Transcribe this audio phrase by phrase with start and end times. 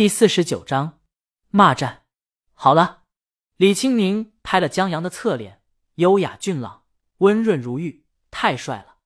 [0.00, 1.00] 第四十九章
[1.50, 2.04] 骂战。
[2.54, 3.02] 好了，
[3.56, 5.60] 李青宁拍了江阳的侧脸，
[5.96, 6.84] 优雅俊朗，
[7.18, 8.96] 温润如玉，太帅了。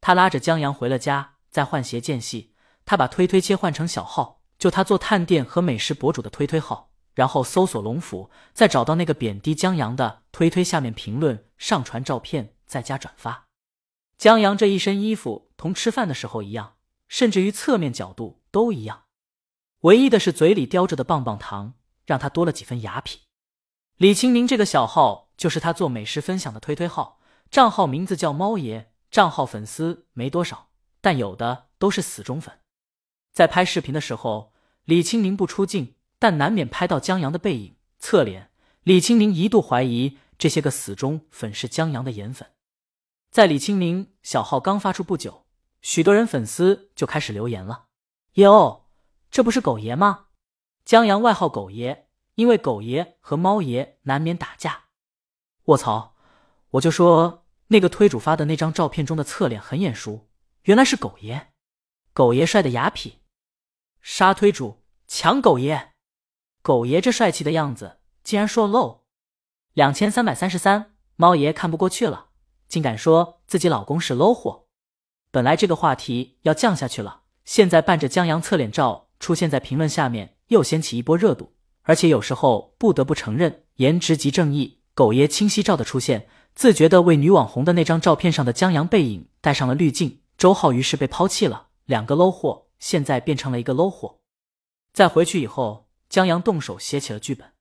[0.00, 2.54] 他拉着江阳回了家，在换鞋间隙，
[2.84, 13.48] 他把推推切换成小号，就他做探店和美食博主的推推号，然后搜索龙府，再找到那个贬低江阳的推推，下面评论，上传照片，再加转发。
[14.16, 16.76] 江阳这一身衣服同吃饭的时候一样，
[17.08, 19.02] 甚至于侧面角度都一样。
[19.82, 21.74] 唯一的是嘴里叼着的棒棒糖，
[22.06, 23.18] 让他多了几分雅痞。
[23.96, 27.20] 李清明这个小号就是他做美食分享的推推号，
[27.50, 30.68] 账号名字叫猫爷，账号粉丝没多少，
[31.00, 32.60] 但有的都是死忠粉。
[33.32, 34.52] 在拍视频的时候，
[34.84, 38.50] 李清明不出镜，但难免拍到江阳的背影、侧脸。
[38.84, 42.50] 李清明一度怀疑这些个死忠粉是江阳的颜粉。
[43.30, 45.46] 在李清明小号刚发出不久，
[45.80, 47.86] 许多人粉丝就开始留言了
[48.34, 48.80] ：“哟。”
[49.32, 50.26] 这不是狗爷吗？
[50.84, 54.82] 江阳外号狗爷，因为狗爷和猫爷难免打架。
[55.64, 56.14] 卧槽！
[56.72, 60.28] 我就说那个推主发的那张照片中的侧脸很眼熟，
[60.64, 61.54] 原来是狗爷。
[62.12, 63.14] 狗爷帅的雅痞，
[64.02, 65.92] 杀推主抢狗爷。
[66.60, 69.06] 狗爷这帅气的样子竟然说漏。
[69.72, 72.26] 两千三百三十三，猫爷看不过去了，
[72.68, 74.66] 竟敢说自己老公是 low 货。
[75.30, 79.08] 本来这个话题要降下去了，现在伴着江阳侧脸照。
[79.22, 81.54] 出现在评论下面，又掀起一波热度。
[81.82, 84.80] 而且有时候不得不承认，颜值即正义。
[84.94, 90.18] 狗爷清晰照的出现，自觉的为女网红的那张照片上的江阳背影带上了滤镜。
[90.36, 94.18] 周浩于是被抛弃了，两个 low 货现在变成了一个 low 货。
[94.92, 97.52] 在回去以后，江阳动手写起了剧本。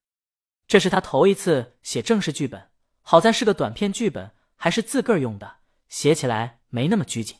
[0.68, 2.70] 这是他头一次写正式剧本，
[3.02, 7.38] 好在是个短片剧本，还是自个儿用的，写起来没那么拘谨。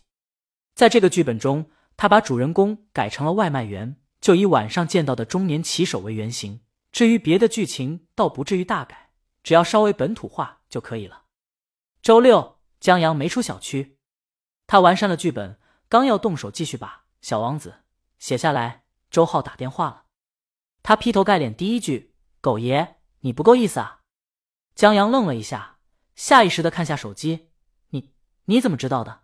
[0.76, 3.98] 在这个剧本中，他把主人公改成了外卖员。
[4.22, 9.10] 就以晚上见到的中年骑手为原型，至于别的剧情倒不至于大改，
[9.42, 11.24] 只要稍微本土化就可以了。
[12.04, 13.98] 周六，江阳没出小区，
[14.68, 16.88] 他完善了剧本，刚要动手继续把
[17.22, 17.70] 《小王子》
[18.20, 20.04] 写下来，周浩打电话了。
[20.84, 24.02] 他劈头盖脸第一句：“狗爷，你不够意思啊！”
[24.76, 25.80] 江阳愣了一下，
[26.16, 27.50] 下意识的看下手机
[27.90, 28.14] ：“你
[28.46, 29.22] 你怎么知道的？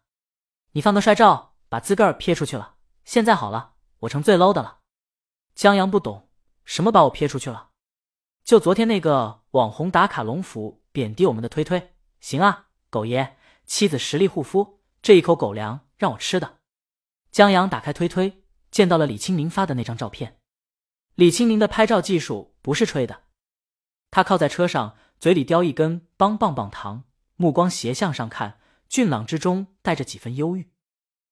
[0.72, 2.78] 你放个帅照，把自个儿撇出去了。
[3.06, 4.80] 现在好了，我成最 low 的了。”
[5.58, 6.30] 江阳不懂
[6.66, 7.72] 什么把我撇出去了，
[8.44, 16.60] 就昨天那个网红打卡龙府贬低我们的推推，行啊，狗爷，妻子实力护肤，这一口狗粮让我吃的。
[17.32, 20.38] 江阳打开推推，见到了李清明发的那张照片。
[21.16, 23.24] 李清明的拍照技术不是吹的，
[24.12, 30.70] 他靠在车上，嘴里叼一根棒棒棒糖，目光斜向上看，俊朗之中带着几分忧郁。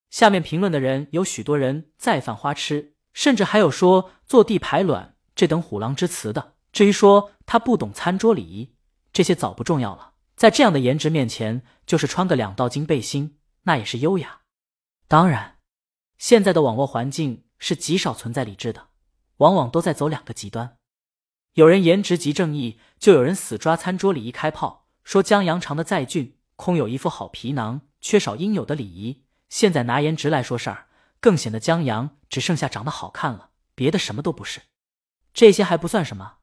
[0.10, 2.95] 下面评论的人有许多人在犯花痴。
[3.16, 6.54] 甚至还有说坐地排卵这等虎狼之词的。
[6.72, 8.76] 至于说他不懂餐桌礼仪，
[9.14, 10.12] 这些早不重要了。
[10.36, 14.42] 在这样的颜值面前，就是穿个两道金背心，那也是优雅。
[15.08, 15.60] 当然，
[16.18, 18.90] 现在的网络环境是极少存在理智的，
[19.38, 20.78] 往往都在走两个极端。
[21.54, 29.24] 有人颜值即正义，就有人死抓餐桌礼仪开炮，说江阳长得再俊，空有一副好皮囊，缺少应有的礼仪。
[29.48, 30.88] 现在拿颜值来说事儿。
[31.26, 34.62] 更显得江阳只剩下长得好看了，别的什么都不是。
[35.34, 36.36] 这些还不算什么，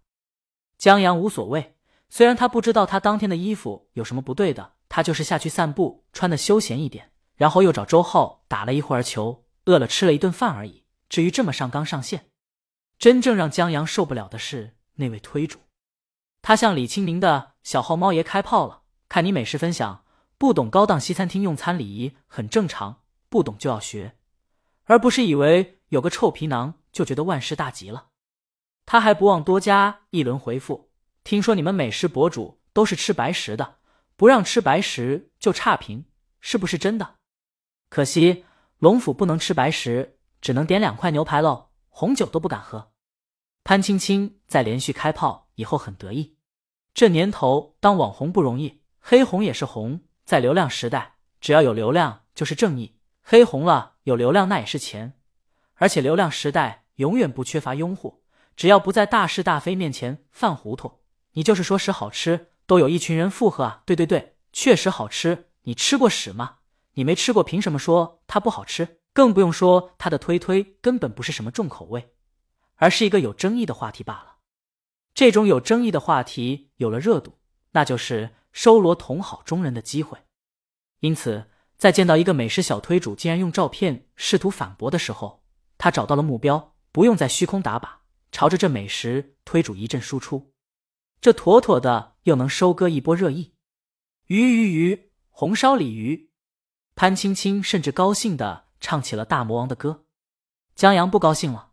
[0.76, 1.76] 江阳无所谓。
[2.09, 10.84] 虽然他不知道他当天的衣服有什么不对的，他就是下去散步，穿的休闲一点，然后又找周浩打了一会儿球，饿了吃了一顿饭而已。
[11.09, 12.31] 至于这么上纲上线，
[12.99, 15.60] 真正让江阳受不了的是那位推主，
[16.43, 18.82] 他向李清明的小号猫爷开炮了。
[19.09, 20.04] 看你美食分享，
[20.38, 24.16] 不懂高档西餐厅用餐礼仪很正常，不懂就要学。
[24.84, 28.09] 而不是以为有个臭皮囊就觉得万事大吉了，
[28.84, 30.91] 他还不忘多加一轮回复。
[31.25, 33.76] 听说你们美食博主都是吃白食的，
[34.16, 36.04] 不让吃白食就差评，
[36.41, 37.16] 是不是真的？
[37.88, 38.44] 可惜
[38.78, 42.93] 龙府不能吃白食，只能点两块牛排喽，红酒都不敢喝。
[43.64, 46.37] 潘青青在连续开炮以后很得意，
[46.93, 52.99] 这年头当网红不容易，黑红也是红，在流量时代，只要有流量就是正义。
[53.23, 55.19] 黑红了，有流量那也是钱，
[55.75, 58.25] 而且流量时代永远不缺乏拥护。
[58.56, 61.00] 只要不在大是大非面前犯糊涂，
[61.32, 63.82] 你就是说屎好吃，都有一群人附和啊！
[63.87, 65.50] 对对对，确实好吃。
[65.62, 66.58] 你吃过屎吗？
[66.94, 69.00] 你没吃过，凭什么说它不好吃？
[69.12, 72.12] 更不用说它的推推根本不是什么重口味，
[72.76, 74.37] 而是一个有争议的话题罢了。
[75.14, 77.38] 这种有争议的话题有了热度，
[77.72, 80.19] 那就是收罗同好中人的机会。
[80.99, 81.51] 因此。
[81.82, 85.43] 在见到一个美食小推主竟然用照片试图反驳的时候，
[85.79, 87.88] 他找到了目标，不用再虚空打靶，
[88.31, 90.52] 朝着这美食推主一阵输出，
[91.20, 93.56] 这妥妥的又能收割一波热议。
[94.29, 96.31] 鱼鱼鱼，红烧鲤鱼。
[96.94, 100.05] 潘青青甚至高兴的唱起了大魔王的歌。
[100.76, 101.73] 江阳不高兴了，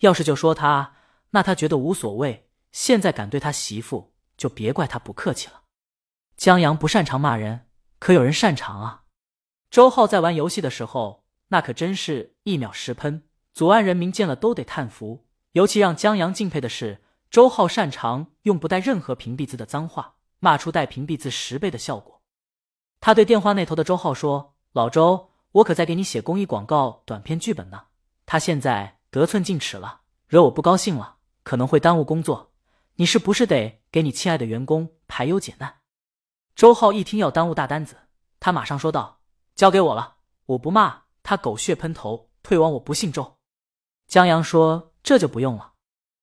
[0.00, 0.96] 要是就说他，
[1.30, 2.50] 那他觉得无所谓。
[2.70, 5.62] 现在敢对他媳妇，就别怪他不客气了。
[6.36, 9.01] 江阳不擅长骂人，可有人擅长啊。
[9.72, 15.26] 周浩在玩游戏的时候，那可真是一秒十喷，左岸人民见了都得叹服。
[15.52, 22.20] 尤其让江阳敬佩的是，周浩擅长用不带任何屏蔽字的脏话，骂出带屏蔽字十倍的效果。
[23.00, 27.84] 他对电话那头的周浩说：“老周，我可在给你写公益广告短片剧本呢。
[28.26, 32.52] 他现在得寸进尺了，惹我不高兴了，可能会耽误工作。
[32.96, 35.76] 你是不是得给你亲爱的员工排忧解难？”
[36.54, 37.96] 周浩一听要耽误大单子，
[38.38, 39.20] 他马上说道
[39.62, 40.16] ：“交给我了，
[40.46, 43.36] 我不骂他狗血喷头，退网我不姓周。”
[44.10, 44.90] 江阳说。
[45.04, 45.74] 这就不用了，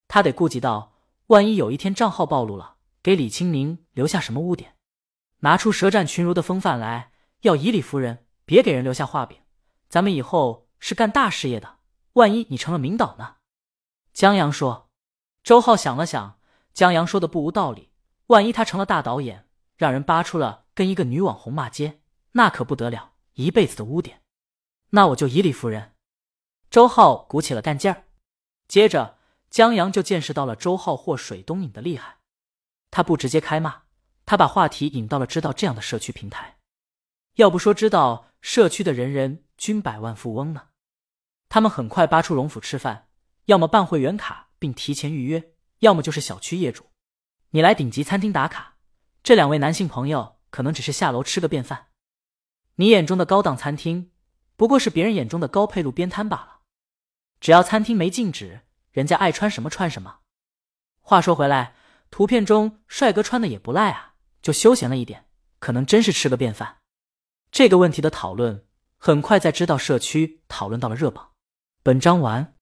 [0.10, 0.94] 他得顾及到，
[1.28, 4.76] 万一有一天账号暴露了，给李清明留下什么污点？
[5.40, 9.38] 拿出舌战群儒的风范来，要以理服人，别给人留下画饼。
[9.88, 11.78] 咱们以后是干大事业的，
[12.14, 13.36] 万一你成了名导呢？
[14.12, 14.90] 江阳说。
[15.44, 16.40] 周浩想了想，
[16.74, 17.92] 江阳说的不无道理。
[18.28, 19.48] 万一他成了大导演，
[19.78, 22.02] 让人扒出了跟一个女网红骂街，
[22.32, 23.09] 那可不得了，
[23.40, 24.22] 一辈子的污点。
[24.90, 25.94] 那我就以理服人。
[26.70, 28.04] 周浩鼓起了干劲儿。
[28.68, 29.18] 接着，
[29.50, 32.18] 江阳就见识到了周浩或水东引的厉害。
[32.92, 33.84] 他不直接开骂，
[34.26, 36.58] 他把话题引到了知道这样的社区平台。
[37.36, 40.70] 要不说知道社区的人人均百万富翁呢？
[41.48, 43.08] 他们很快扒出荣府吃饭，
[43.46, 46.86] 要么办会员卡并提前预约，要么就是小区业主。
[47.52, 48.76] 你来顶级餐厅打卡，
[49.24, 51.89] 这两位男性朋友可能只是下楼吃个便饭。
[52.80, 54.10] 你眼中的高档餐厅，
[54.56, 56.60] 不过是别人眼中的高配路边摊罢了。
[57.42, 58.62] 只要餐厅没禁止，
[58.94, 60.20] 人家爱穿什么穿什么。
[61.02, 61.76] 话说回来，
[62.10, 65.26] 图片中帅哥穿的也不赖啊，就休闲了一点，
[65.60, 66.78] 可能真是吃个便饭。
[67.52, 68.66] 这个问题的讨论
[68.98, 71.32] 很快在知道社区讨论到了热榜。
[71.84, 72.56] 本章完。